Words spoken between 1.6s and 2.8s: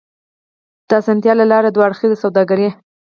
دوه اړخیزه سوداګري